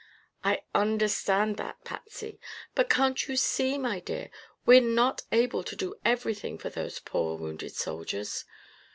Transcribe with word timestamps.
"I 0.43 0.63
understand 0.73 1.57
that, 1.57 1.83
Patsy. 1.83 2.39
But 2.73 2.89
can't 2.89 3.27
you 3.27 3.35
see, 3.35 3.77
my 3.77 3.99
dear, 3.99 4.23
that 4.31 4.31
we're 4.65 4.81
not 4.81 5.21
able 5.31 5.61
to 5.63 5.75
do 5.75 5.93
everything 6.03 6.57
for 6.57 6.69
those 6.71 6.99
poor 6.99 7.37
wounded 7.37 7.75
soldiers? 7.75 8.43